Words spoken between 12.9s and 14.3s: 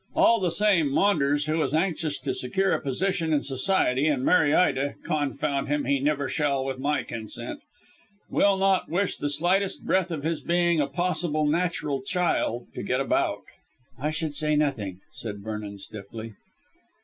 about." "I